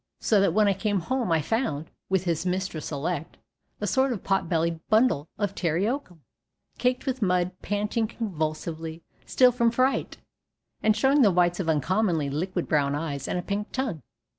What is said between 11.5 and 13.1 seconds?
of uncommonly liquid brown